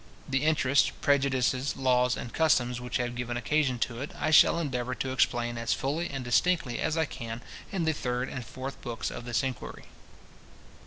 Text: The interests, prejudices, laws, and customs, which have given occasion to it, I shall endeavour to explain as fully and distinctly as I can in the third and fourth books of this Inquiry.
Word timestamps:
The 0.27 0.41
interests, 0.41 0.89
prejudices, 0.99 1.77
laws, 1.77 2.17
and 2.17 2.33
customs, 2.33 2.81
which 2.81 2.97
have 2.97 3.13
given 3.15 3.37
occasion 3.37 3.77
to 3.85 4.01
it, 4.01 4.09
I 4.19 4.31
shall 4.31 4.57
endeavour 4.57 4.95
to 4.95 5.11
explain 5.11 5.59
as 5.59 5.73
fully 5.73 6.09
and 6.09 6.23
distinctly 6.23 6.79
as 6.79 6.97
I 6.97 7.05
can 7.05 7.41
in 7.71 7.83
the 7.85 7.93
third 7.93 8.27
and 8.27 8.43
fourth 8.43 8.81
books 8.81 9.11
of 9.11 9.25
this 9.25 9.43
Inquiry. 9.43 9.83